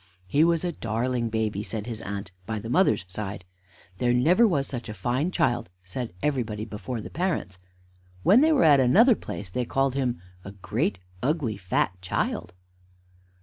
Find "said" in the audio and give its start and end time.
1.61-1.85, 5.83-6.11